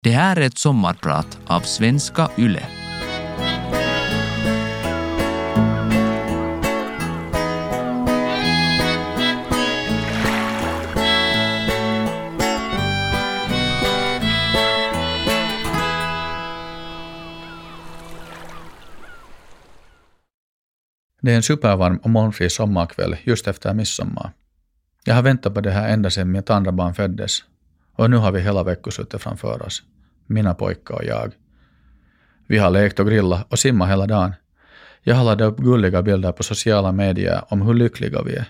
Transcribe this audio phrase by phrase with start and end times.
[0.00, 2.62] Det här är ett sommarprat av Svenska Yle.
[21.20, 24.32] Det är en supervarm och molnfri sommarkväll just efter midsommar.
[25.04, 27.44] Jag har väntat på det här ända sedan mitt andra barn föddes.
[27.98, 29.82] Och nu har vi hela veckoslutet framför oss.
[30.26, 31.32] Mina pojkar och jag.
[32.46, 34.34] Vi har lekt och grillat och simmat hela dagen.
[35.02, 38.48] Jag har laddat upp gulliga bilder på sociala medier om hur lyckliga vi är.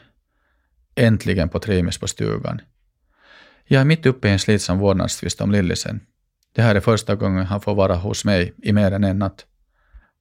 [0.94, 2.60] Äntligen på Trimis på stugan.
[3.64, 6.00] Jag är mitt uppe i en slitsam vårdnadstvist om Lillisen.
[6.54, 9.46] Det här är första gången han får vara hos mig i mer än en natt.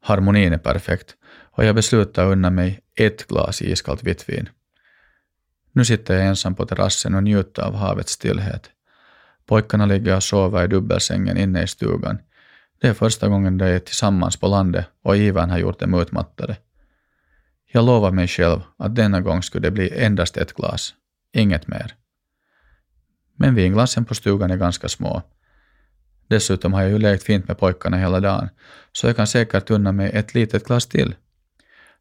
[0.02, 1.16] Harmonin är perfekt
[1.52, 4.50] och jag beslutar unna mig ett glas iskallt vitt vin.
[5.72, 8.72] Nu sitter jag ensam på terrassen och njuter av havets stillhet.
[9.48, 12.18] Pojkarna ligger och sover i dubbelsängen inne i stugan.
[12.82, 16.58] Det är första gången de är tillsammans på landet och Ivan har gjort dem utmattade.
[17.72, 20.94] Jag lovar mig själv att denna gång skulle det bli endast ett glas,
[21.34, 21.96] inget mer.
[23.36, 25.22] Men vinglasen på stugan är ganska små.
[26.28, 28.50] Dessutom har jag ju lekt fint med pojkarna hela dagen,
[28.92, 31.16] så jag kan säkert unna mig ett litet glas till.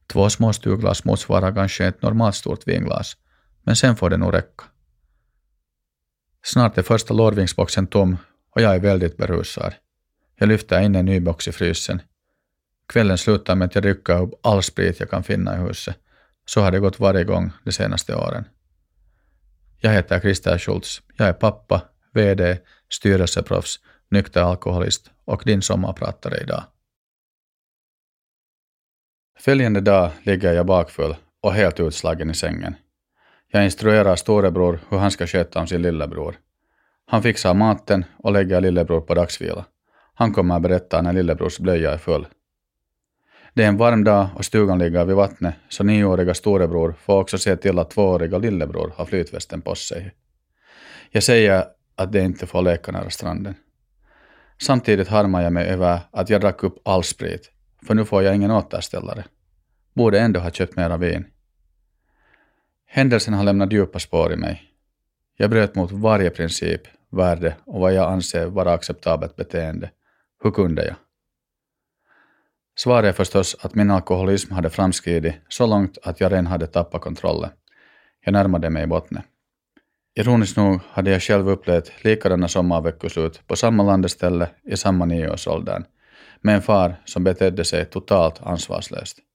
[0.07, 3.17] Två små stuglas motsvarar kanske ett normalt stort vinglas,
[3.63, 4.65] men sen får det nog räcka.
[6.47, 8.17] Snart är första lårvingsboxen tom
[8.51, 9.75] och jag är väldigt berusad.
[10.37, 12.03] Jag lyfter in en ny box i frysen.
[12.89, 15.97] Kvällen slutar med att jag rycker upp all sprit jag kan finna i huset.
[16.45, 18.45] Så har det gått varje gång de senaste åren.
[19.79, 21.03] Jag heter Christer Schultz.
[21.17, 26.65] Jag är pappa, VD, styrelseproffs, nykter alkoholist och din sommarpratare idag.
[29.39, 32.75] Följande dag ligger jag bakfull och helt utslagen i sängen.
[33.49, 36.37] Jag instruerar storebror hur han ska sköta om sin lillebror.
[37.07, 39.65] Han fixar maten och lägger lillebror på dagsvila.
[40.15, 42.27] Han kommer att berätta när lillebrors blöja är full.
[43.55, 47.39] Det är en varm dag och stugan ligger vid vattnet, så nioåriga storebror får också
[47.39, 50.15] se till att tvååriga lillebror har flytvästen på sig.
[51.11, 51.65] Jag säger
[51.97, 53.55] att de inte får leka nära stranden.
[54.59, 57.51] Samtidigt harmar jag mig över att jag drack upp all sprit,
[57.87, 59.25] för nu får jag ingen återställare.
[59.95, 61.27] Borde ändå ha köpt mera vin.
[62.97, 64.63] Händelsen har lämnat djupa spår i mig.
[65.37, 66.81] Jag bröt mot varje princip,
[67.11, 69.91] värde och vad jag anser vara acceptabelt beteende.
[70.43, 70.97] Hur kunde jag?
[72.77, 77.01] Svaret är förstås att min alkoholism hade framskridit så långt att jag redan hade tappat
[77.01, 77.51] kontrollen.
[78.25, 79.23] Jag närmade mig bottnen.
[80.15, 85.85] Ironiskt nog hade jag själv upplevt likadana sommarveckoslut på samma landeställe i samma nioårsåldern,
[86.41, 89.26] med en far som betedde sig totalt ansvarslöst.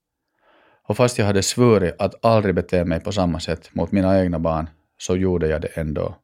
[0.88, 4.40] Och fast jag hade svurit att aldrig bete mig på samma sätt mot mina egna
[4.40, 6.16] barn, så gjorde jag det ändå.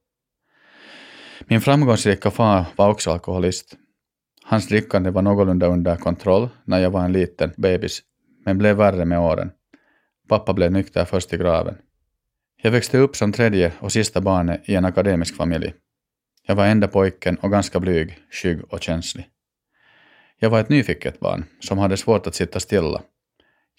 [1.46, 3.76] Min framgångsrika far var också alkoholist.
[4.44, 8.02] Hans drickande var någorlunda under kontroll när jag var en liten bebis,
[8.46, 9.52] men blev värre med åren.
[10.30, 11.78] Pappa blev nykter först i graven.
[12.62, 15.74] Jag växte upp som tredje och sista barnet i en akademisk familj.
[16.48, 19.28] Jag var enda pojken och ganska blyg, skygg och känslig.
[20.40, 23.02] Jag var ett nyfiket barn som hade svårt att sitta stilla.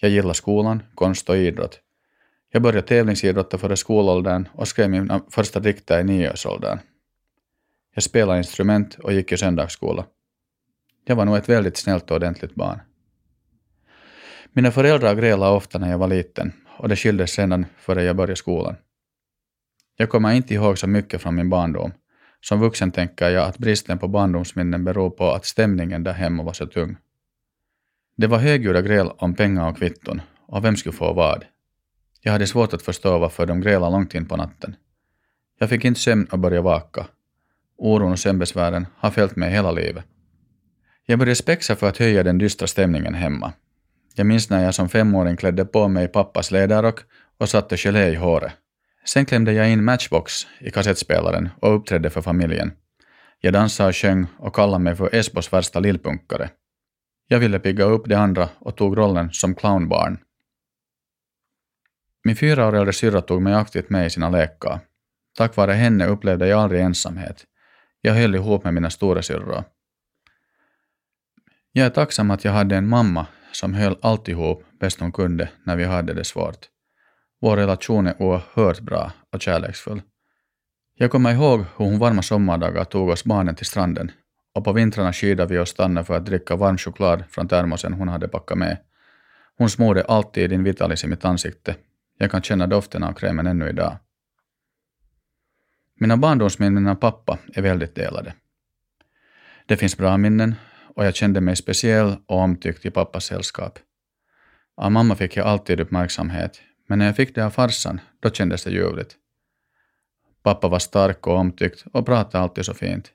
[0.01, 1.79] Jag gillade skolan, konst och idrott.
[2.51, 6.79] Jag började tävlingsidrotta före skolåldern och skrev mina första dikter i nioårsåldern.
[7.95, 10.05] Jag spelade instrument och gick i söndagsskola.
[11.05, 12.79] Jag var nog ett väldigt snällt och ordentligt barn.
[14.53, 18.35] Mina föräldrar grälade ofta när jag var liten och det skildes sedan före jag började
[18.35, 18.75] skolan.
[19.95, 21.91] Jag kommer inte ihåg så mycket från min barndom.
[22.41, 26.53] Som vuxen tänker jag att bristen på barndomsminnen beror på att stämningen där hemma var
[26.53, 26.97] så tung.
[28.19, 31.45] Det var högljudda gräl om pengar och kvitton och vem skulle få vad.
[32.21, 34.75] Jag hade svårt att förstå varför de grälade långt in på natten.
[35.59, 37.05] Jag fick inte sömn och började vaka.
[37.77, 40.05] Oron och sömnbesvären har följt mig hela livet.
[41.05, 43.53] Jag började spexa för att höja den dystra stämningen hemma.
[44.15, 46.99] Jag minns när jag som femåring klädde på mig pappas läderrock
[47.37, 48.51] och satte gelé i håret.
[49.05, 52.71] Sen klämde jag in Matchbox i kassettspelaren och uppträdde för familjen.
[53.41, 56.49] Jag dansade och sjöng och kallade mig för Esbos värsta lillpunkare.
[57.31, 60.17] Jag ville pigga upp de andra och tog rollen som clownbarn.
[62.23, 64.79] Min fyra år äldre syrra tog mig aktivt med i sina lekar.
[65.37, 67.45] Tack vare henne upplevde jag aldrig ensamhet.
[68.01, 69.63] Jag höll ihop med mina storasyrror.
[71.71, 75.75] Jag är tacksam att jag hade en mamma som höll alltihop bäst hon kunde när
[75.75, 76.69] vi hade det svårt.
[77.41, 80.01] Vår relation är oerhört bra och kärleksfull.
[80.95, 84.11] Jag kommer ihåg hur hon varma sommardagar tog oss barnen till stranden
[84.53, 88.07] och på vintrarna skidade vi och Tanne för att dricka varm choklad från termosen hon
[88.07, 88.77] hade packat med.
[89.57, 91.75] Hon smorde alltid in Vitalis i mitt ansikte.
[92.17, 93.97] Jag kan känna doften av krämen ännu idag.
[95.99, 98.33] Mina barndomsminnen av pappa är väldigt delade.
[99.65, 100.55] Det finns bra minnen
[100.95, 103.79] och jag kände mig speciell och omtyckt i pappas sällskap.
[104.77, 108.63] Av mamma fick jag alltid uppmärksamhet, men när jag fick det av farsan, då kändes
[108.63, 109.15] det ljuvligt.
[110.43, 113.11] Pappa var stark och omtyckt och pratade alltid så fint.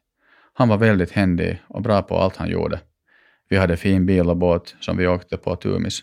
[0.56, 2.80] Han var väldigt händig och bra på allt han gjorde.
[3.48, 6.02] Vi hade fin bil och båt som vi åkte på Tumis.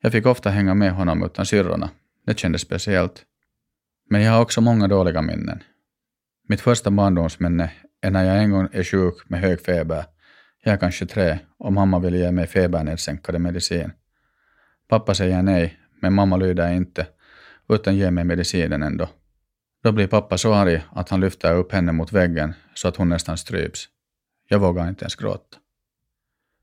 [0.00, 1.90] Jag fick ofta hänga med honom utan syrrorna.
[2.26, 3.22] Det kändes speciellt.
[4.10, 5.62] Men jag har också många dåliga minnen.
[6.48, 10.04] Mitt första barndomsminne är när jag en gång är sjuk med hög feber.
[10.62, 13.92] Jag är kanske tre och mamma vill ge mig febernedsänkande medicin.
[14.88, 17.06] Pappa säger nej, men mamma lyder inte,
[17.68, 19.08] utan ger mig medicinen ändå.
[19.82, 23.08] Då blir pappa så arg att han lyfter upp henne mot väggen så att hon
[23.08, 23.88] nästan stryps.
[24.48, 25.58] Jag vågar inte ens gråta.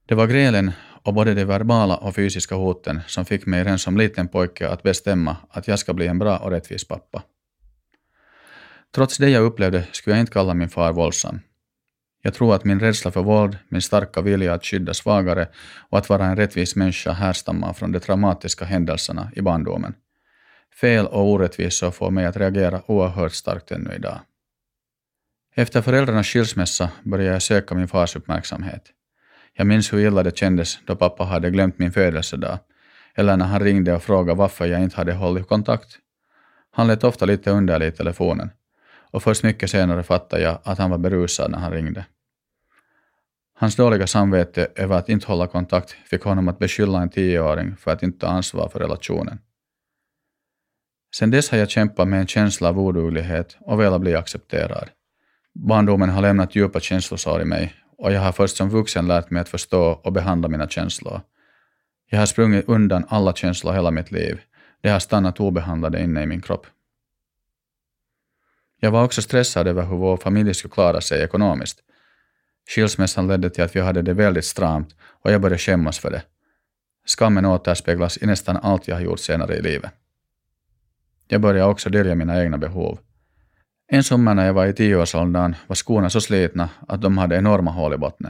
[0.06, 0.72] Det var grälen
[1.04, 4.84] och både de verbala och fysiska hoten som fick mig redan som liten pojke att
[4.84, 7.24] bestämma att jag ska bli en bra och rättvis pappa.
[8.96, 11.40] Trots det jag upplevde skulle jag inte kalla min far våldsam.
[12.22, 15.48] Jag tror att min rädsla för våld, min starka vilja att skydda svagare
[15.90, 19.94] och att vara en rättvis människa härstammar från de traumatiska händelserna i barndomen.
[20.82, 24.20] Fel och orättvisor får mig att reagera oerhört starkt ännu idag.
[25.56, 28.84] Efter föräldrarnas skilsmässa började jag söka min fars uppmärksamhet.
[29.54, 32.60] Jag minns hur illa det kändes då pappa hade glömt min födelsedag,
[33.16, 35.98] eller när han ringde och frågade varför jag inte hade hållit kontakt.
[36.72, 38.50] Han lät ofta lite underlig i telefonen,
[39.12, 42.06] och först mycket senare fattade jag att han var berusad när han ringde.
[43.54, 47.92] Hans dåliga samvete över att inte hålla kontakt fick honom att beskylla en tioåring för
[47.92, 49.40] att inte ta ansvar för relationen.
[51.16, 54.90] Sen dess har jag kämpat med en känsla av oduglighet och velat bli accepterad.
[55.54, 59.42] Barndomen har lämnat djupa känslosår i mig och jag har först som vuxen lärt mig
[59.42, 61.22] att förstå och behandla mina känslor.
[62.10, 64.42] Jag har sprungit undan alla känslor hela mitt liv.
[64.82, 66.68] De har stannat obehandlade inne i min kropp.
[68.80, 71.80] Jag var också stressad över hur vår familj skulle klara sig ekonomiskt.
[72.70, 76.24] Skilsmässan ledde till att vi hade det väldigt stramt och jag började skämmas för det.
[77.06, 79.92] Skammen återspeglas i nästan allt jag har gjort senare i livet.
[81.32, 83.00] Jag började också dölja mina egna behov.
[83.88, 87.72] En sommar när jag var i tioårsåldern var skorna så slitna att de hade enorma
[87.72, 88.30] hål i botten.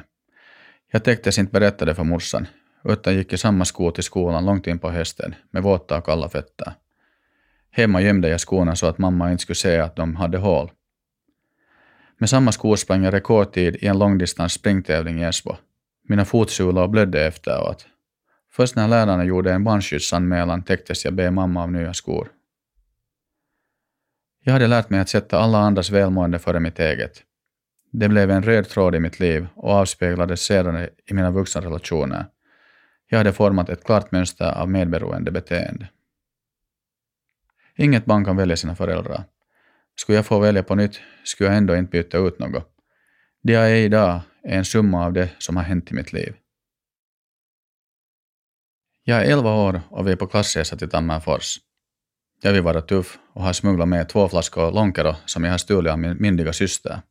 [0.91, 2.47] Jag tänkte inte berätta det för morsan,
[2.83, 6.29] utan gick i samma skor till skolan långt in på hösten med våta och kalla
[6.29, 6.73] fötter.
[7.71, 10.71] Hemma gömde jag skorna så att mamma inte skulle se att de hade hål.
[12.17, 15.55] Med samma skor sprang jag rekordtid i en långdistans springtävling i Esbo.
[16.07, 17.85] Mina fotsulor blödde efteråt.
[18.51, 22.31] Först när lärarna gjorde en barnskyddsanmälan täcktes jag be mamma av nya skor.
[24.49, 27.23] Jag hade lärt mig att sätta alla andras välmående före mitt eget.
[27.91, 32.25] Det blev en röd tråd i mitt liv och avspeglades sedan i mina vuxna relationer.
[33.09, 35.89] Jag hade format ett klart mönster av medberoende beteende.
[37.75, 39.23] Inget barn kan välja sina föräldrar.
[39.95, 42.67] Skulle jag få välja på nytt skulle jag ändå inte byta ut något.
[43.43, 46.35] Det jag är idag är en summa av det som har hänt i mitt liv.
[49.03, 51.59] Jag är 11 år och vi är på klassresa till Tammerfors.
[52.41, 55.91] Jag vill vara tuff och har smugglat med två flaskor Lonkero som jag har stulit
[55.91, 57.01] av min myndiga syster.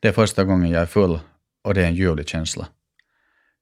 [0.00, 1.20] Det är första gången jag är full
[1.64, 2.68] och det är en ljuvlig känsla.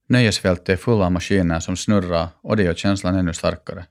[0.06, 3.86] Nöjesfältet är fulla av maskiner som snurrar och det gör känslan ännu starkare.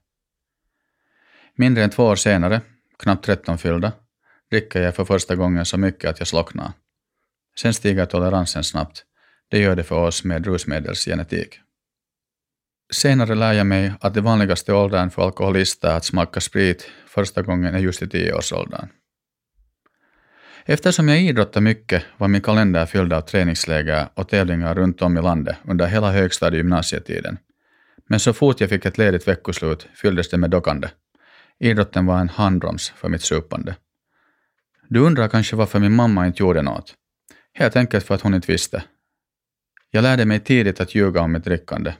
[1.56, 2.62] Mindre än två år senare,
[3.00, 3.92] knappt 13 fyllda,
[4.52, 6.72] dricker jag för första gången så mycket att jag slocknar.
[7.58, 9.06] Sen stiger toleransen snabbt.
[9.48, 11.60] Det gör det för oss med rusmedelsgenetik.
[12.92, 17.76] Senare lär jag mig att det vanligaste åldern för alkoholister att smaka sprit första gången
[17.76, 18.88] är just i tioårsåldern.
[20.66, 25.22] Eftersom jag idrottade mycket var min kalender fylld av träningsläger och tävlingar runt om i
[25.22, 27.38] landet under hela högstadie och gymnasietiden.
[28.08, 30.88] Men så fort jag fick ett ledigt veckoslut fylldes det med dockande.
[31.60, 33.76] Idrotten var en handbroms för mitt supande.
[34.88, 36.94] Du undrar kanske varför min mamma inte gjorde något?
[37.54, 38.84] Helt enkelt för att hon inte visste.
[39.92, 41.94] Jag lärde mig tidigt att ljuga om mitt drickande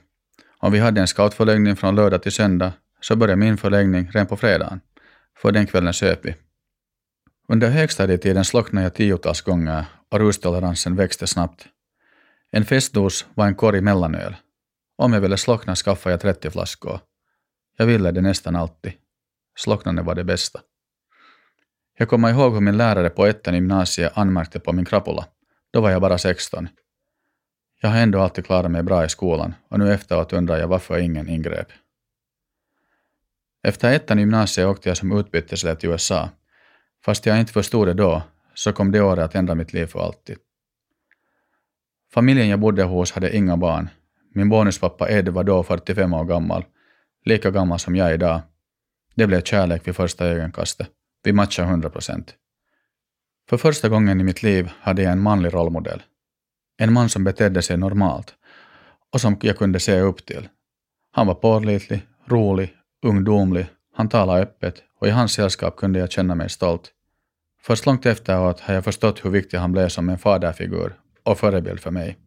[0.60, 4.36] om vi hade en scoutförläggning från lördag till söndag så började min förläggning redan på
[4.36, 4.80] fredagen,
[5.38, 6.34] för den kvällen söp vi.
[7.48, 11.66] Under högstadietiden slocknade jag tiotals gånger och rustoleransen växte snabbt.
[12.50, 14.36] En festdos var en korg mellanöl.
[14.96, 17.00] Om jag ville slockna skaffade jag 30 flaskor.
[17.76, 18.92] Jag ville det nästan alltid.
[19.58, 20.60] Slocknande var det bästa.
[21.98, 25.26] Jag kommer ihåg hur min lärare på ettan i gymnasiet anmärkte på min krapula.
[25.72, 26.68] Då var jag bara 16.
[27.82, 30.98] Jag har ändå alltid klarat mig bra i skolan och nu efteråt undrar jag varför
[30.98, 31.68] ingen ingrep.
[33.62, 36.28] Efter ettan i gymnasiet åkte jag som utbyteselev till USA.
[37.04, 38.22] Fast jag inte förstod det då,
[38.54, 40.36] så kom det året att ändra mitt liv för alltid.
[42.12, 43.88] Familjen jag bodde hos hade inga barn.
[44.34, 46.64] Min bonuspappa Ed var då 45 år gammal,
[47.24, 48.40] lika gammal som jag idag.
[49.14, 50.88] Det blev kärlek vid första ögonkastet.
[51.22, 52.34] Vi matchade 100 procent.
[53.48, 56.02] För första gången i mitt liv hade jag en manlig rollmodell.
[56.82, 58.34] En man som betedde sig normalt
[59.12, 60.48] och som jag kunde se upp till.
[61.12, 62.74] Han var pålitlig, rolig,
[63.06, 66.90] ungdomlig, han talade öppet och i hans sällskap kunde jag känna mig stolt.
[67.62, 70.94] Först långt efteråt har jag förstått hur viktig han blev som en faderfigur
[71.24, 72.18] och förebild för mig.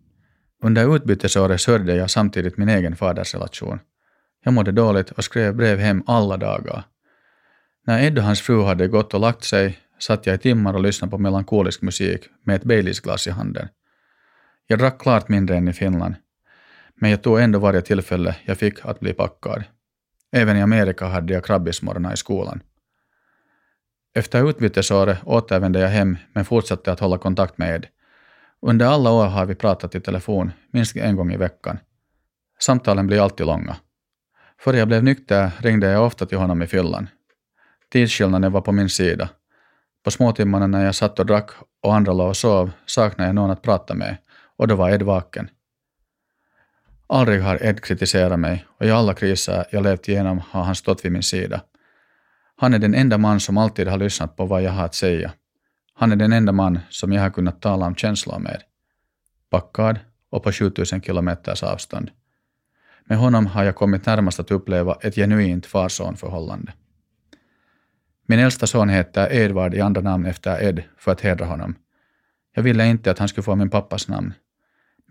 [0.63, 3.79] Under utbytesåret sörjde jag samtidigt min egen fadersrelation.
[4.43, 6.83] Jag mådde dåligt och skrev brev hem alla dagar.
[7.85, 10.81] När Ed och hans fru hade gått och lagt sig satt jag i timmar och
[10.81, 13.67] lyssnade på melankolisk musik med ett Baileysglas i handen.
[14.67, 16.15] Jag drack klart mindre än i Finland,
[16.95, 19.63] men jag tog ändå varje tillfälle jag fick att bli packad.
[20.31, 22.61] Även i Amerika hade jag krabbismorgnar i skolan.
[24.15, 27.87] Efter utbytesåret återvände jag hem men fortsatte att hålla kontakt med Ed.
[28.61, 31.79] Under alla år har vi pratat i telefon minst en gång i veckan.
[32.59, 33.75] Samtalen blir alltid långa.
[34.59, 37.09] Före jag blev nykter ringde jag ofta till honom i fyllan.
[37.91, 39.29] Tidsskillnaden var på min sida.
[40.03, 41.49] På småtimmarna när jag satt och drack
[41.81, 44.17] och andra låg och sov saknade jag någon att prata med
[44.57, 45.49] och då var Ed vaken.
[47.07, 51.05] Aldrig har Ed kritiserat mig och i alla kriser jag levt igenom har han stått
[51.05, 51.61] vid min sida.
[52.55, 55.33] Han är den enda man som alltid har lyssnat på vad jag har att säga.
[55.93, 58.61] Han är den enda man som jag har kunnat tala om känslor med.
[59.49, 62.11] Packad och på 7000 kilometers avstånd.
[63.05, 66.73] Med honom har jag kommit närmast att uppleva ett genuint far-son-förhållande.
[68.25, 71.75] Min äldsta son heter Edvard i andra namn efter Ed för att hedra honom.
[72.55, 74.33] Jag ville inte att han skulle få min pappas namn.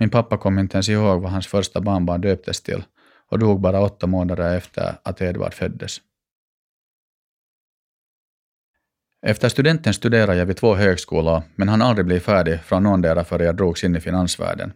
[0.02, 2.84] Min pappa kom inte ens ihåg vad hans första barnbarn döptes till
[3.28, 6.00] och dog bara åtta månader efter att Edvard föddes.
[9.26, 13.44] Efter studenten studerade jag vid två högskolor, men han aldrig blev färdig från någondera före
[13.44, 14.72] jag drogs in i finansvärlden.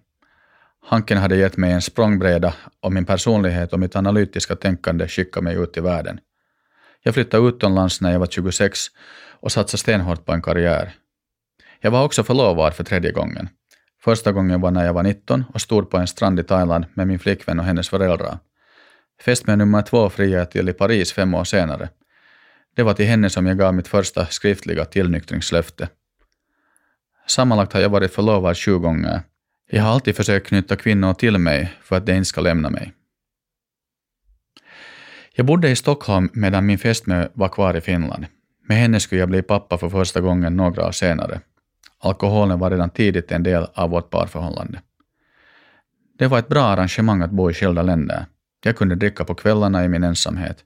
[0.82, 5.56] Hanken hade gett mig en språngbräda och min personlighet och mitt analytiska tänkande skickade mig
[5.56, 6.20] ut i världen.
[7.02, 8.78] Jag flyttade utomlands när jag var 26
[9.40, 10.94] och satsade stenhårt på en karriär.
[11.80, 13.48] Jag var också förlovad för tredje gången.
[14.06, 17.06] Första gången var när jag var 19 och stod på en strand i Thailand med
[17.06, 18.38] min flickvän och hennes föräldrar.
[19.22, 21.88] Fästmö nummer två friade jag till i Paris fem år senare.
[22.76, 25.88] Det var till henne som jag gav mitt första skriftliga tillnyktringslöfte.
[27.26, 29.20] Sammanlagt har jag varit förlovad sju gånger.
[29.70, 32.92] Jag har alltid försökt knyta kvinnor till mig för att de inte ska lämna mig.
[35.34, 38.26] Jag bodde i Stockholm medan min fästmö var kvar i Finland.
[38.68, 41.40] Med henne skulle jag bli pappa för första gången några år senare.
[42.06, 44.80] Alkoholen var redan tidigt en del av vårt parförhållande.
[46.18, 48.26] Det var ett bra arrangemang att bo i skilda länder.
[48.64, 50.64] Jag kunde dricka på kvällarna i min ensamhet.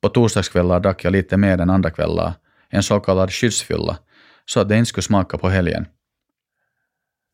[0.00, 2.32] På torsdagskvällar drack jag lite mer än andra kvällar,
[2.68, 3.98] en så kallad skyddsfylla,
[4.44, 5.86] så att det inte skulle smaka på helgen.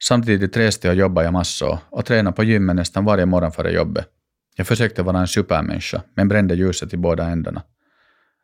[0.03, 4.07] Samtidigt reste och jobbade jag massor och tränade på gymmet nästan varje morgon före jobbet.
[4.57, 7.63] Jag försökte vara en supermänniska, men brände ljuset i båda ändarna.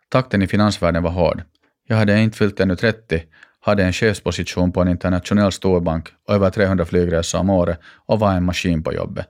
[0.09, 1.43] Takten i finansvärlden var hård.
[1.89, 3.23] Jag hade inte fyllt ännu 30,
[3.67, 8.33] hade en chefsposition på en internationell storbank och över 300 flygresor om året och var
[8.33, 9.27] en maskin på jobbet.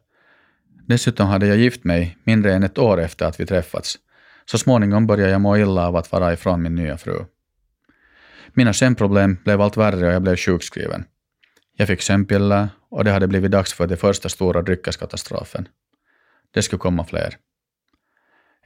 [0.86, 3.98] Dessutom hade jag gift mig mindre än ett år efter att vi träffats.
[4.44, 7.24] Så småningom började jag må illa av att vara ifrån min nya fru.
[8.54, 11.04] Mina sömnproblem blev allt värre och jag blev sjukskriven.
[11.76, 15.68] Jag fick sömnpiller och det hade blivit dags för den första stora dryckeskatastrofen.
[16.54, 17.36] Det skulle komma fler.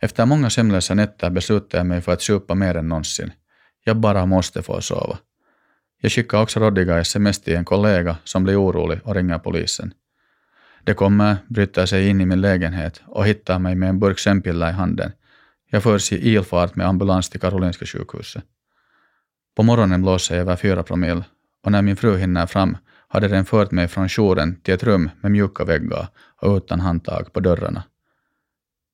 [0.00, 3.32] Efter många sömnlösa nätter beslutade jag mig för att supa mer än någonsin.
[3.84, 5.18] Jag bara måste få sova.
[6.02, 9.94] Jag skickar också rådiga sms till en kollega som blir orolig och ringer polisen.
[10.84, 14.68] De kommer, bryter sig in i min lägenhet och hittar mig med en burk sömnpiller
[14.68, 15.12] i handen.
[15.70, 18.44] Jag förs i ilfart med ambulans till Karolinska sjukhuset.
[19.56, 21.24] På morgonen blåser jag över fyra promille
[21.64, 22.76] och när min fru hinner fram
[23.08, 27.32] hade den fört mig från jouren till ett rum med mjuka väggar och utan handtag
[27.32, 27.82] på dörrarna.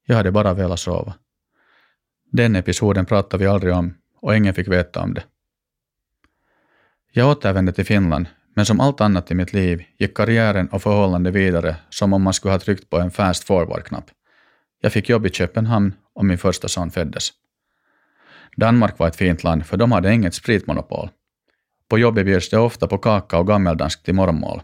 [0.07, 1.15] Jag hade bara velat sova.
[2.33, 5.23] Den episoden pratade vi aldrig om och ingen fick veta om det.
[7.19, 11.31] Jag återvände till Finland, men som allt annat i mitt liv gick karriären och förhållande
[11.31, 14.05] vidare som om man skulle ha tryckt på en fast forward-knapp.
[14.81, 17.31] Jag fick jobb i Köpenhamn och min första son föddes.
[18.57, 21.09] Danmark var ett fint land för de hade inget spritmonopol.
[21.89, 24.63] På jobbet bjöds det ofta på kaka och gammeldansk till morgonmål.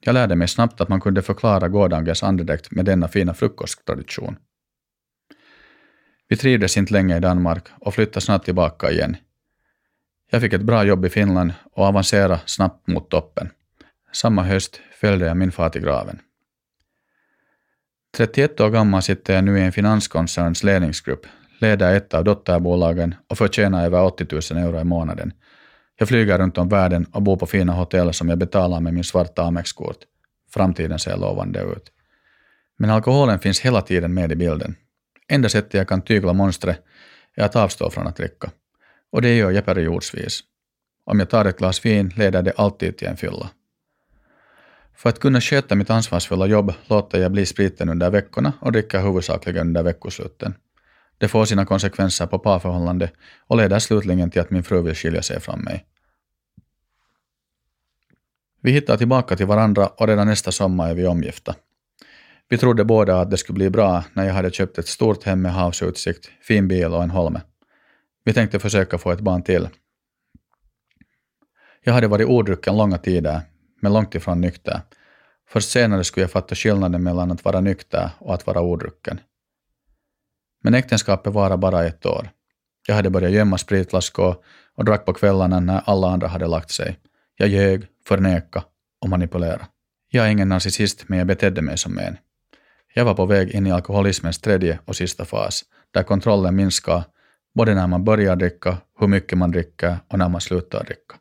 [0.00, 4.36] Jag lärde mig snabbt att man kunde förklara gårdagens andedräkt med denna fina frukosttradition.
[6.28, 9.16] Vi trivdes inte länge i Danmark och flyttade snart tillbaka igen.
[10.30, 13.50] Jag fick ett bra jobb i Finland och avancerade snabbt mot toppen.
[14.12, 16.18] Samma höst följde jag min far till graven.
[18.16, 21.26] 31 år gammal sitter jag nu i en finanskoncerns ledningsgrupp,
[21.60, 25.32] leder ett av dotterbolagen och förtjänar över 80 000 euro i månaden.
[25.98, 29.04] Jag flyger runt om världen och bor på fina hotell som jag betalar med min
[29.04, 29.98] svarta Amex-kort.
[30.50, 31.92] Framtiden ser lovande ut.
[32.78, 34.76] Men alkoholen finns hela tiden med i bilden.
[35.28, 36.84] Enda sättet jag kan tygla monstret
[37.34, 38.50] är att avstå från att dricka.
[39.12, 40.40] Och det gör jag periodsvis.
[41.04, 43.50] Om jag tar ett glas vin leder det alltid till en fylla.
[44.94, 49.00] För att kunna sköta mitt ansvarsfulla jobb låter jag bli spriten under veckorna och dricker
[49.00, 50.54] huvudsakligen under veckosluten.
[51.18, 53.10] Det får sina konsekvenser på parförhållande
[53.46, 55.86] och leder slutligen till att min fru vill skilja sig från mig.
[58.62, 61.54] Vi hittar tillbaka till varandra och redan nästa sommar är vi omgifta.
[62.48, 65.42] Vi trodde båda att det skulle bli bra när jag hade köpt ett stort hem
[65.42, 67.40] med havsutsikt, fin bil och en holme.
[68.24, 69.68] Vi tänkte försöka få ett barn till.
[71.84, 73.40] Jag hade varit odrucken långa tider,
[73.82, 74.80] men långt ifrån nykter.
[75.48, 79.20] Först senare skulle jag fatta skillnaden mellan att vara nykter och att vara odrucken.
[80.62, 82.30] Men äktenskapet varade bara ett år.
[82.88, 84.36] Jag hade börjat gömma spritflaskor
[84.74, 86.98] och drack på kvällarna när alla andra hade lagt sig.
[87.36, 88.64] Jag ljög, förnekade
[89.00, 89.66] och manipulerade.
[90.10, 92.16] Jag är ingen narcissist, men jag betedde mig som en.
[92.94, 97.04] Jag var på väg in i alkoholismens tredje och sista fas, där kontrollen minskar
[97.54, 101.16] både när man börjar dricka, hur mycket man dricker och när man slutar dricka.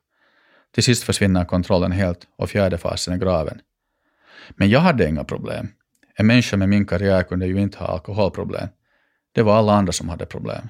[0.72, 3.62] Till sist försvinner kontrollen helt och fjärde fasen är graven.
[4.50, 5.68] Men jag hade inga problem.
[6.16, 8.68] En människa med min karriär kunde ju inte ha alkoholproblem.
[9.32, 10.70] Det var alla andra som hade problem.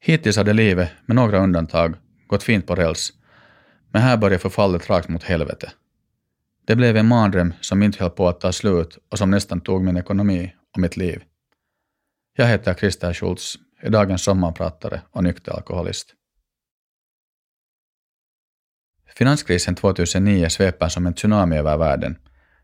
[0.00, 1.94] Hittills hade livet, med några undantag,
[2.26, 3.12] gått fint på räls,
[3.92, 5.72] men här började förfallet rakt mot helvete.
[6.66, 9.84] Det blev en mardröm som inte höll på att ta slut och som nästan tog
[9.84, 11.22] min ekonomi och mitt liv.
[12.36, 16.14] Jag heter Christer Schultz, är dagens sommarpratare och nykter alkoholist.
[19.16, 22.18] Finanskrisen 2009 sveper som en tsunami över världen.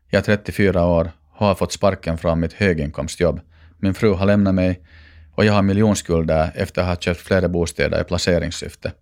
[0.09, 3.41] Jag är 34 år och har fått sparken från mitt höginkomstjobb.
[3.77, 4.85] Min fru har lämnat mig
[5.35, 8.93] och jag har miljonskulder efter att ha köpt flera bostäder i placeringssyfte.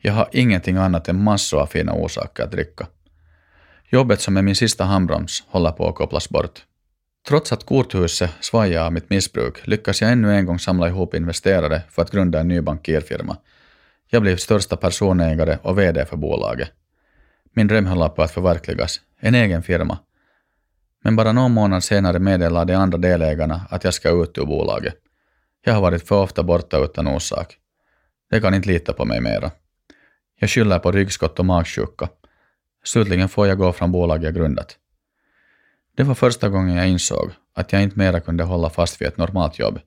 [0.00, 2.86] Jag har ingenting annat än massor av fina orsaker att dricka.
[3.88, 6.64] Jobbet som är min sista handbroms håller på att kopplas bort.
[7.28, 11.82] Trots att korthuset svajar av mitt missbruk lyckas jag ännu en gång samla ihop investerare
[11.90, 13.36] för att grunda en ny bankirfirma.
[14.10, 16.68] Jag blev största personägare och VD för bolaget.
[17.52, 19.98] Min dröm höll på att förverkligas, en egen firma.
[21.04, 24.94] Men bara någon månad senare meddelar de andra delägarna att jag ska ut ur bolaget.
[25.64, 27.56] Jag har varit för ofta borta utan orsak.
[28.30, 29.50] De kan inte lita på mig mera.
[30.40, 32.08] Jag skyller på ryggskott och magsjuka.
[32.84, 34.78] Slutligen får jag gå från bolaget jag grundat.
[35.96, 39.16] Det var första gången jag insåg att jag inte mera kunde hålla fast vid ett
[39.16, 39.80] normalt jobb.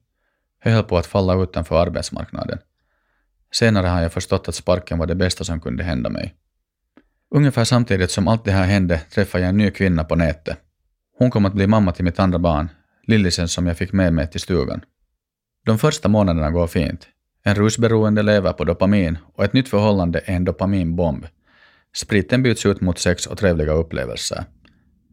[0.64, 2.60] Jag höll på att falla utanför arbetsmarknaden.
[3.52, 6.36] Senare har jag förstått att sparken var det bästa som kunde hända mig.
[7.32, 10.58] Ungefär samtidigt som allt det här hände träffade jag en ny kvinna på nätet.
[11.18, 12.70] Hon kom att bli mamma till mitt andra barn,
[13.08, 14.82] Lillisen som jag fick med mig till stugan.
[15.66, 17.08] De första månaderna går fint.
[17.44, 21.28] En rusberoende lever på dopamin och ett nytt förhållande är en dopaminbomb.
[21.96, 24.46] Spriten byts ut mot sex och trevliga upplevelser.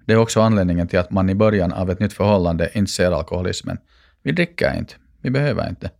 [0.07, 3.13] Det är också anledningen till att man i början av ett nytt förhållande inte ser
[3.13, 3.79] alkoholismen.
[4.23, 5.91] Vi dricker inte, vi behöver inte.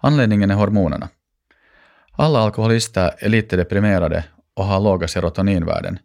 [0.00, 1.08] Anledningen är hormonerna.
[2.12, 4.24] Alla alkoholister är lite deprimerade
[4.54, 5.98] och har låga serotoninvärden.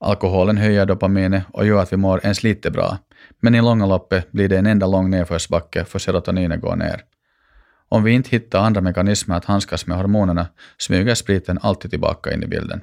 [0.00, 2.98] Alkoholen höjer dopaminet och gör att vi mår ens lite bra,
[3.40, 7.04] men i långa loppet blir det en enda lång nedförsbacke för serotoninet går ner.
[7.88, 10.46] Om vi inte hittar andra mekanismer att handskas med hormonerna
[10.78, 12.80] smyger spriten alltid tillbaka in i bilden.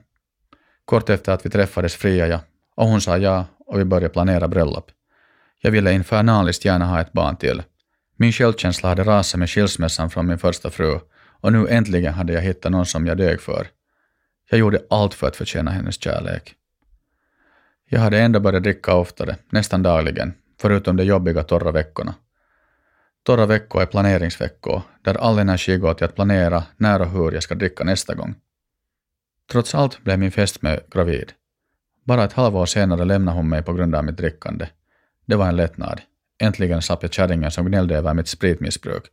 [0.86, 2.40] Kort efter att vi träffades friade jag
[2.80, 4.92] och hon sa ja och vi började planera bröllop.
[5.62, 7.64] Jag ville infernaliskt gärna ha ett barn till.
[8.16, 11.00] Min självkänsla hade rasat med skilsmässan från min första fru
[11.42, 13.68] och nu äntligen hade jag hittat någon som jag dög för.
[14.50, 16.54] Jag gjorde allt för att förtjäna hennes kärlek.
[17.90, 22.16] Jag hade ändå börjat dricka oftare, nästan dagligen, förutom de jobbiga torra veckorna.
[23.24, 27.44] Torra veckor är planeringsveckor, där all energi går till att planera när och hur jag
[27.44, 28.36] ska dricka nästa gång.
[29.52, 31.34] Trots allt blev min fästmö gravid.
[32.10, 34.68] Bara ett halvår senare lämnade hon mig på grund av mitt drickande.
[35.26, 36.02] Det var en lättnad.
[36.40, 39.04] Äntligen slapp jag kärringen som gnällde över mitt spritmissbruk.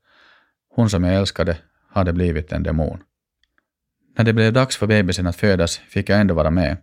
[0.68, 3.02] Hon som jag älskade hade blivit en demon.
[4.18, 6.76] När det blev dags för bebisen att födas fick jag ändå vara med.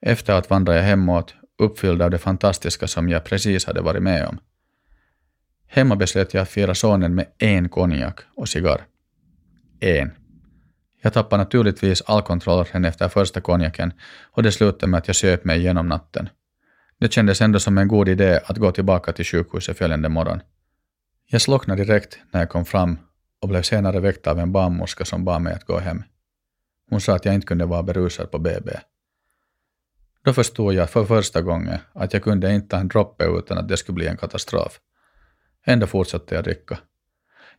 [0.00, 4.38] Efteråt vandrade jag hemåt, uppfylld av det fantastiska som jag precis hade varit med om.
[5.66, 8.86] Hemma beslöt jag att fira sonen med en konjak och cigarr.
[9.80, 10.10] En.
[11.02, 13.92] Jag tappade naturligtvis all kontroll redan efter första konjaken
[14.30, 16.28] och det slutade med att jag söp mig igenom natten.
[16.98, 20.40] Det kändes ändå som en god idé att gå tillbaka till sjukhuset följande morgon.
[21.26, 22.98] Jag slocknade direkt när jag kom fram
[23.40, 26.02] och blev senare väckt av en barnmorska som bad mig att gå hem.
[26.90, 28.70] Hon sa att jag inte kunde vara berusad på BB.
[30.24, 33.68] Då förstod jag för första gången att jag kunde inte ta en droppe utan att
[33.68, 34.80] det skulle bli en katastrof.
[35.66, 36.78] Ändå fortsatte jag dricka.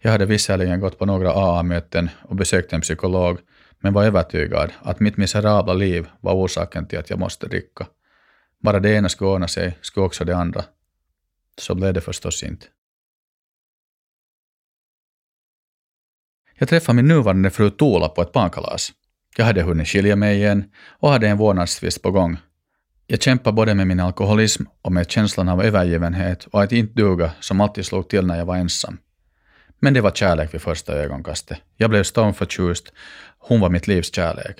[0.05, 3.39] Jag hade visserligen gått på några AA-möten och besökt en psykolog,
[3.79, 7.87] men var övertygad att mitt miserabla liv var orsaken till att jag måste dricka.
[8.59, 10.63] Bara det ena skulle ordna sig, skulle också det andra.
[11.57, 12.65] Så blev det förstås inte.
[16.57, 18.91] Jag träffade min nuvarande fru Tola på ett barnkalas.
[19.37, 22.37] Jag hade hunnit skilja mig igen och hade en vårdnadstvist på gång.
[23.07, 27.31] Jag kämpade både med min alkoholism och med känslan av övergivenhet och att inte duga
[27.39, 28.97] som alltid slog till när jag var ensam.
[29.83, 31.57] Men det var kärlek vid första ögonkastet.
[31.77, 32.93] Jag blev stormförtjust.
[33.39, 34.57] Hon var mitt livs kärlek.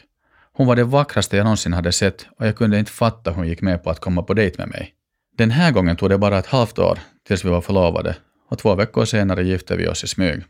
[0.53, 3.47] Hon var det vackraste jag någonsin hade sett och jag kunde inte fatta hur hon
[3.47, 4.93] gick med på att komma på dejt med mig.
[5.37, 8.15] Den här gången tog det bara ett halvt år tills vi var förlovade
[8.49, 10.43] och två veckor senare gifte vi oss i smyg.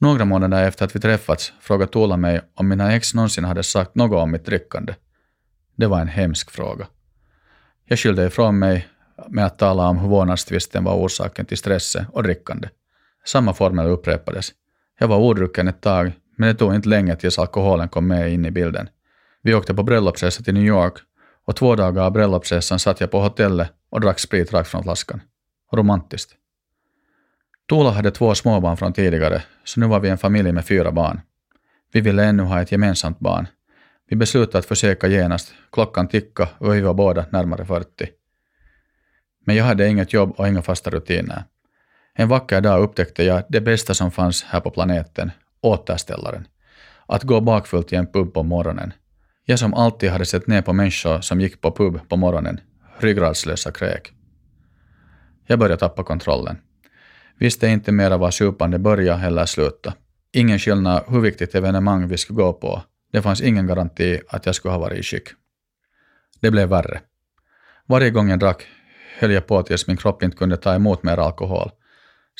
[0.00, 3.94] Några månader efter att vi träffats frågade Tola mig om mina ex någonsin hade sagt
[3.94, 4.94] något om mitt drickande.
[5.76, 6.86] Det var en hemsk fråga.
[7.84, 8.88] Jag skyllde ifrån mig
[9.28, 12.68] med att tala om hur vårdnadstvisten var orsaken till stressen och drickande.
[13.24, 14.52] Samma formel upprepades.
[14.98, 18.46] Jag var odrucken ett tag, men det tog inte länge tills alkoholen kom med in
[18.46, 18.88] i bilden.
[19.42, 20.94] Vi åkte på bröllopsresa till New York
[21.44, 25.20] och två dagar av bröllopsresan satt jag på hotellet och drack sprit rakt från flaskan.
[25.72, 26.32] Romantiskt.
[27.68, 31.20] Tola hade två småbarn från tidigare, så nu var vi en familj med fyra barn.
[31.92, 33.46] Vi ville ännu ha ett gemensamt barn.
[34.08, 35.54] Vi beslutade att försöka genast.
[35.72, 38.08] Klockan tickade och vi var båda närmare 40.
[39.46, 41.44] Men jag hade inget jobb och inga fasta rutiner.
[42.20, 45.30] En vacker dag upptäckte jag det bästa som fanns här på planeten,
[45.60, 46.46] återställaren.
[47.06, 48.92] Att gå bakfullt i en pub på morgonen.
[49.44, 52.60] Jag som alltid hade sett ner på människor som gick på pub på morgonen,
[52.98, 54.12] ryggradslösa kräk.
[55.46, 56.58] Jag började tappa kontrollen.
[57.38, 59.96] Visste inte mera var supande började eller slutade.
[60.32, 62.82] Ingen skillnad hur viktigt evenemang vi skulle gå på.
[63.12, 65.28] Det fanns ingen garanti att jag skulle ha varit i skick.
[66.40, 67.00] Det blev värre.
[67.86, 68.66] Varje gång jag drack
[69.18, 71.70] höll jag på tills min kropp inte kunde ta emot mer alkohol.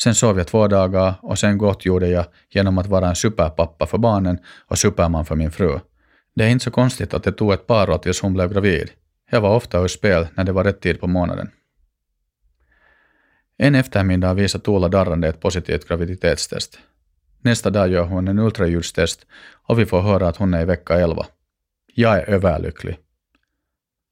[0.03, 3.99] Sen sov jag två dagar och sen gottgjorde jag genom att vara en superpappa för
[3.99, 5.81] barnen och superman för min fru.
[6.35, 8.91] Det är inte så konstigt att det tog ett par år tills hon blev gravid.
[9.31, 11.51] Jag var ofta ur spel när det var rätt tid på månaden.
[13.57, 16.79] En eftermiddag visar Tuula darrande ett positivt graviditetstest.
[17.41, 19.27] Nästa dag gör hon en ultraljudstest
[19.67, 21.27] och vi får höra att hon är i vecka 11.
[21.95, 22.99] Jag är överlycklig.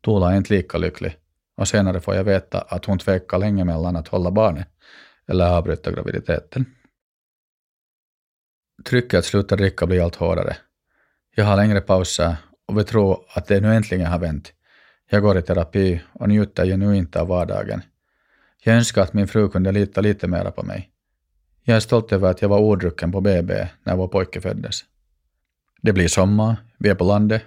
[0.04, 1.16] Tuula är inte lika lycklig
[1.56, 4.68] och senare får jag veta att hon tvekar länge mellan att hålla barnet
[5.28, 6.64] eller avbryta graviditeten.
[8.84, 10.56] Trycket att sluta dricka blir allt hårdare.
[11.34, 12.36] Jag har längre pauser
[12.66, 14.52] och vi tror att det nu äntligen har vänt.
[15.10, 17.82] Jag går i terapi och njuter genuint av vardagen.
[18.62, 20.90] Jag önskar att min fru kunde lita lite mera på mig.
[21.62, 24.84] Jag är stolt över att jag var odrucken på BB när vår pojke föddes.
[25.82, 27.42] Det blir sommar, vi är på landet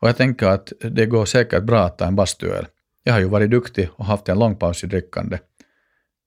[0.00, 2.66] och jag tänker att det går säkert bra att ta en bastuöl.
[3.02, 5.38] Jag har ju varit duktig och haft en lång paus i drickande.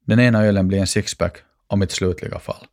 [0.06, 1.38] Den ena ölen blir en sixpack
[1.68, 2.66] och mitt slutliga fall.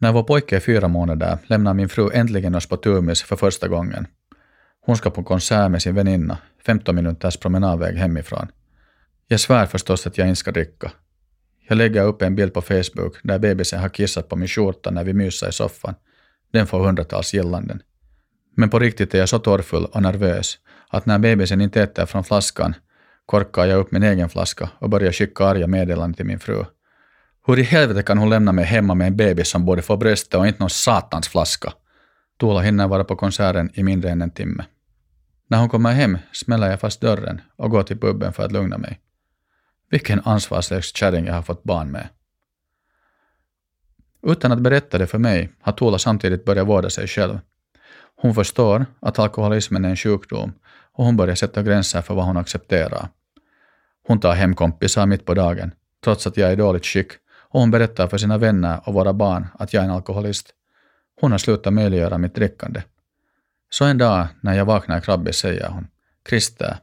[0.00, 3.68] När vår pojke är fyra månader lämnar min fru äntligen oss på Tumis för första
[3.68, 4.06] gången.
[4.80, 8.48] Hon ska på konsert med sin väninna, 15 minuters promenadväg hemifrån.
[9.28, 10.92] Jag svär förstås att jag inte ska dricka.
[11.68, 15.04] Jag lägger upp en bild på Facebook där bebisen har kissat på min skjorta när
[15.04, 15.94] vi myser i soffan.
[16.52, 17.82] Den får hundratals gillanden.
[18.56, 22.24] Men på riktigt är jag så torrfull och nervös att när bebisen inte äter från
[22.24, 22.74] flaskan
[23.26, 26.64] korkar jag upp min egen flaska och börjar skicka arga meddelanden till min fru.
[27.46, 30.34] Hur i helvete kan hon lämna mig hemma med en bebis som borde få bröstet
[30.34, 31.72] och inte någon satans flaska?
[32.40, 34.64] Tuula hinner vara på konserten i mindre än en timme.
[35.48, 38.78] När hon kommer hem smäller jag fast dörren och går till puben för att lugna
[38.78, 39.00] mig.
[39.90, 42.08] Vilken ansvarslös kärring jag har fått barn med.
[44.22, 47.38] Utan att berätta det för mig har Tuula samtidigt börjat vårda sig själv.
[48.16, 50.52] Hon förstår att alkoholismen är en sjukdom
[50.94, 53.08] och hon börjar sätta gränser för vad hon accepterar.
[54.06, 55.72] Hon tar hem kompisar mitt på dagen,
[56.04, 57.12] trots att jag är i dåligt skick,
[57.54, 60.50] och hon berättar för sina vänner och våra barn att jag är en alkoholist.
[61.20, 62.82] Hon har slutat möjliggöra mitt drickande.
[63.70, 65.86] Så en dag när jag vaknar krabbig säger hon,
[66.28, 66.76] Christer,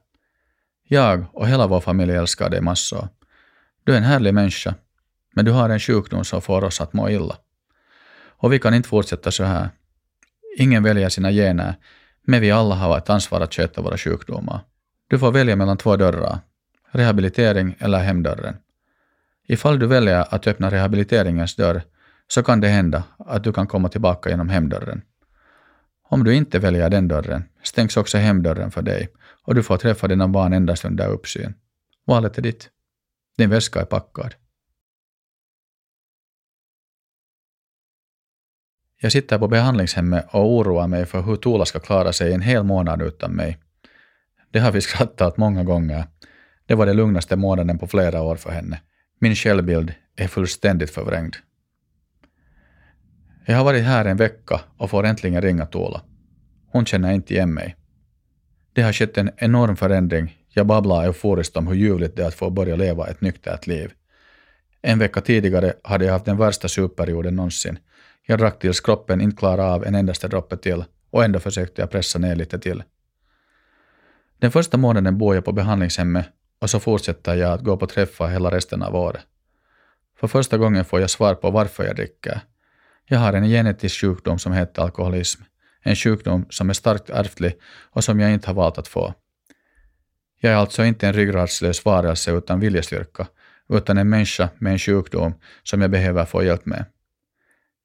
[0.87, 3.07] jag och hela vår familj älskar dig massor.
[3.83, 4.75] Du är en härlig människa,
[5.35, 7.37] men du har en sjukdom som får oss att må illa.
[8.41, 9.69] Och vi kan inte fortsätta så här.
[10.57, 11.75] Ingen väljer sina gener,
[12.31, 14.59] men vi alla har ett ansvar att sköta våra sjukdomar.
[15.07, 16.39] Du får välja mellan två dörrar,
[16.91, 18.55] rehabilitering eller hemdörren.
[19.47, 21.81] Ifall du väljer att öppna rehabiliteringens dörr
[22.27, 25.01] så kan det hända att du kan komma tillbaka genom hemdörren.
[26.09, 29.09] Om du inte väljer den dörren stängs också hemdörren för dig
[29.43, 31.53] och du får träffa dina barn endast under uppsyn.
[32.05, 32.69] Valet är ditt.
[33.37, 34.35] Din väska är packad.
[39.03, 42.63] Jag sitter på behandlingshemmet och oroar mig för hur Tola ska klara sig en hel
[42.63, 43.57] månad utan mig.
[44.51, 46.05] Det har vi skrattat många gånger.
[46.65, 48.81] Det var den lugnaste månaden på flera år för henne.
[49.19, 51.35] Min självbild är fullständigt förvrängd.
[53.45, 56.01] Jag har varit här en vecka och får äntligen ringa Tola.
[56.71, 57.75] Hon känner inte igen mig.
[58.73, 60.37] Det har skett en enorm förändring.
[60.49, 63.91] Jag babblar euforiskt om hur ljuvligt det är att få börja leva ett nyktert liv.
[64.81, 67.79] En vecka tidigare hade jag haft den värsta superperioden någonsin.
[68.31, 71.91] Jag drack tills kroppen inte klarade av en endaste droppe till och ändå försökte jag
[71.91, 72.83] pressa ner lite till.
[74.39, 76.25] Den första månaden bor jag på behandlingshemmet
[76.61, 79.21] och så fortsätter jag att gå på träffar hela resten av året.
[80.19, 82.41] För första gången får jag svar på varför jag dricker.
[83.05, 85.43] Jag har en genetisk sjukdom som heter alkoholism.
[85.81, 87.53] En sjukdom som är starkt ärftlig
[87.91, 89.13] och som jag inte har valt att få.
[90.39, 93.27] Jag är alltså inte en ryggradslös varelse utan viljestyrka,
[93.69, 96.85] utan en människa med en sjukdom som jag behöver få hjälp med.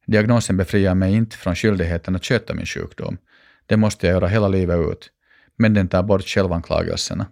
[0.07, 3.19] Diagnosen befriar mig inte från skyldigheten att sköta min sjukdom.
[3.66, 5.11] Det måste jag göra hela livet ut,
[5.57, 7.27] men den tar bort självanklagelserna.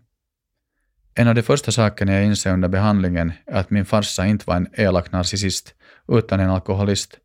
[1.14, 4.56] En av de första sakerna jag inser under behandlingen är att min farsa inte var
[4.56, 5.74] en elak narcissist,
[6.08, 7.18] utan en alkoholist,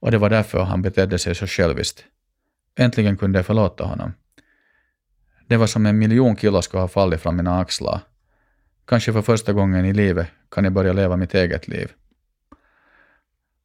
[0.00, 2.04] och det var därför han betedde sig så själviskt.
[2.78, 4.12] Äntligen kunde jag förlåta honom.
[5.46, 8.00] Det var som en miljon kilo skulle ha fallit från mina axlar.
[8.86, 11.92] Kanske för första gången i livet kan jag börja leva mitt eget liv.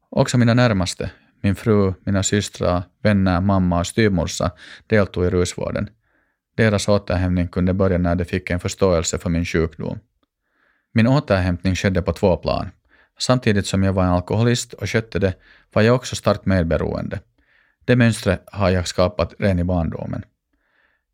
[0.10, 4.52] Också mina närmaste, min fru, mina systrar, vänner, mamma och styvmorsa
[4.88, 5.90] deltog i rusvården.
[6.56, 10.00] Deras återhämtning kunde börja när de fick en förståelse för min sjukdom.
[10.94, 12.70] Min återhämtning skedde på två plan.
[13.20, 15.34] Samtidigt som jag var en alkoholist och skötte det
[15.74, 17.20] var jag också starkt medberoende.
[17.86, 20.24] Det mönstret har jag skapat redan i barndomen.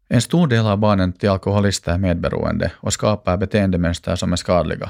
[0.07, 4.89] En stor del av barnen till alkoholister är medberoende och skapar beteendemönster som är skadliga.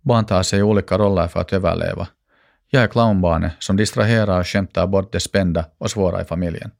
[0.00, 2.08] Barn tar sig olika roller för att överleva.
[2.70, 6.70] Jag är clownbarnet som distraherar och skämtar bort det spända och svåra i familjen.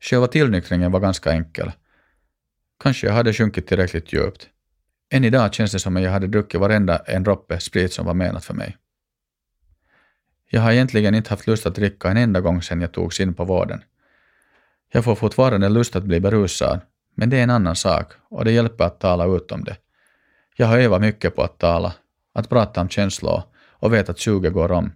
[0.00, 1.72] Själva tillnyktringen var ganska enkel.
[2.82, 4.48] Kanske jag hade sjunkit tillräckligt djupt.
[5.10, 8.14] Än idag känns det som att jag hade druckit varenda en droppe sprit som var
[8.14, 8.76] menat för mig.
[10.50, 13.34] Jag har egentligen inte haft lust att dricka en enda gång sedan jag togs in
[13.34, 13.82] på vården.
[14.92, 16.80] Jag får fortfarande lust att bli berusad,
[17.14, 19.76] men det är en annan sak och det hjälper att tala ut om det.
[20.56, 21.94] Jag har övat mycket på att tala,
[22.34, 23.42] att prata om känslor
[23.82, 24.92] och vet att 20 går om.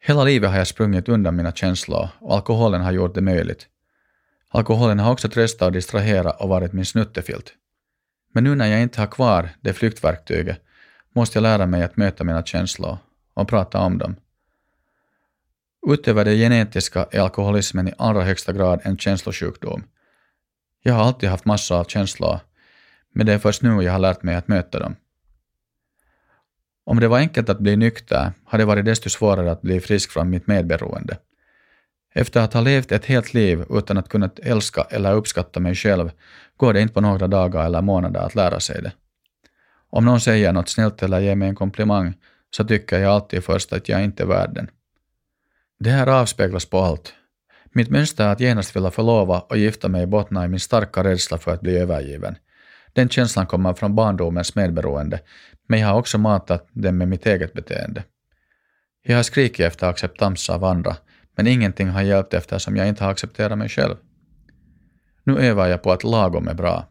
[0.00, 3.66] Hela livet har jag sprungit undan mina känslor och alkoholen har gjort det möjligt.
[4.48, 7.54] Alkoholen har också tröstat och distraherat och varit min snuttefilt.
[8.32, 10.60] Men nu när jag inte har kvar det flyktverktyget
[11.14, 12.98] måste jag lära mig att möta mina känslor
[13.34, 14.16] och prata om dem.
[15.86, 19.84] Utöver det genetiska är alkoholismen i allra högsta grad en känslosjukdom.
[20.82, 22.40] Jag har alltid haft massor av känslor,
[23.12, 24.96] men det är först nu jag har lärt mig att möta dem.
[26.90, 30.10] Om det var enkelt att bli nykter hade det varit desto svårare att bli frisk
[30.10, 31.18] från mitt medberoende.
[32.14, 36.10] Efter att ha levt ett helt liv utan att kunna älska eller uppskatta mig själv
[36.56, 38.92] går det inte på några dagar eller månader att lära sig det.
[39.90, 42.14] Om någon säger något snällt eller ger mig en komplimang
[42.50, 44.70] så tycker jag alltid först att jag inte är värd den.
[45.78, 47.12] Det här avspeglas på allt.
[47.72, 51.52] Mitt mönster att genast vilja förlova och gifta mig bottnar i min starka rädsla för
[51.52, 52.36] att bli övergiven.
[52.92, 55.20] Den känslan kommer från barndomens medberoende,
[55.70, 58.04] men jag har också matat dem med mitt eget beteende.
[59.02, 60.96] Jag har skrikit efter acceptans av andra,
[61.36, 63.94] men ingenting har hjälpt eftersom jag inte har accepterat mig själv.
[65.24, 66.88] Nu övar jag på att lagom är bra.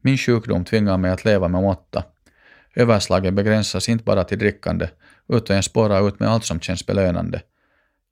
[0.00, 2.04] Min sjukdom tvingar mig att leva med måtta.
[2.74, 4.88] Överslagen begränsas inte bara till drickande,
[5.28, 7.42] utan jag spårar ut med allt som känns belönande.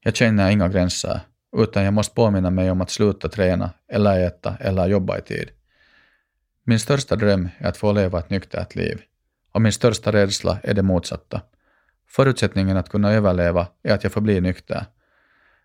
[0.03, 1.21] Jag känner inga gränser,
[1.57, 5.51] utan jag måste påminna mig om att sluta träna, eller äta, eller jobba i tid.
[6.65, 9.03] Min största dröm är att få leva ett nyktert liv.
[9.55, 11.41] Och min största rädsla är det motsatta.
[12.09, 14.87] Förutsättningen att kunna överleva är att jag får bli nykter.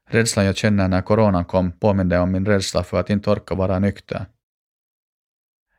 [0.09, 3.79] Rädslan jag känner när coronan kom påminde om min rädsla för att inte orka vara
[3.79, 4.25] nykter.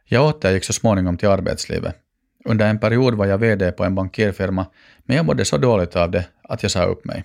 [0.05, 1.97] Jag återgick så småningom till arbetslivet.
[2.45, 4.67] Under en period var jag VD på en bankirfirma,
[5.05, 7.25] men jag mådde så dåligt av det att jag sa upp mig.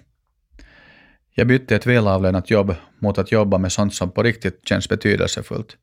[1.32, 5.78] Jag bytte ett välavlönat jobb mot att jobba med sånt som på riktigt känns betydelsefullt.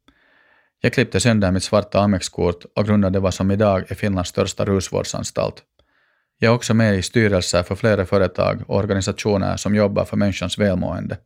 [0.85, 5.63] Jag klippte sönder mitt svarta Amex-kort och grundade vad som idag är Finlands största rusvårdsanstalt.
[6.39, 10.59] Jag är också med i styrelser för flera företag och organisationer som jobbar för människans
[10.59, 11.19] välmående.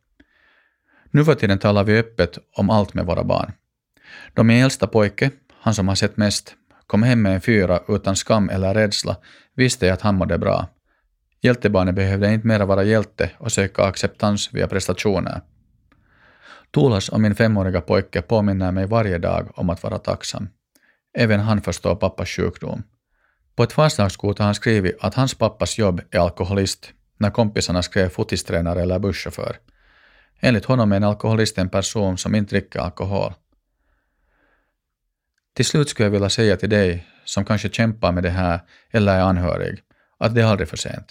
[1.11, 3.53] Nu för tiden talar vi öppet om allt med våra barn.
[4.35, 6.55] Då min äldsta pojke, han som har sett mest,
[6.87, 9.16] kom hem med en fyra utan skam eller rädsla
[9.55, 10.69] visste jag att han mådde bra.
[11.40, 15.40] Hjältebarnet behövde inte mera vara hjälte och söka acceptans via prestationer.
[16.77, 20.49] Tuulas och min femåriga pojke påminner mig varje dag om att vara tacksam.
[21.19, 22.83] Även han förstår pappas sjukdom.
[23.55, 28.09] På ett fastlagskort har han skrivit att hans pappas jobb är alkoholist när kompisarna skrev
[28.09, 29.57] fotistränare eller busschaufför.
[30.41, 33.33] Enligt honom är en alkoholist en person som inte dricker alkohol.
[35.55, 38.61] Till slut skulle jag vilja säga till dig som kanske kämpar med det här
[38.91, 39.81] eller är anhörig
[40.19, 41.07] att det är aldrig för sent.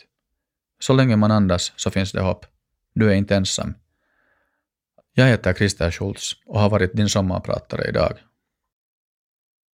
[0.80, 2.46] Så länge man andas så finns det hopp.
[2.94, 3.74] Du är inte ensam.
[5.18, 8.14] Jag heter Christer Schultz och har varit din sommarpratare idag.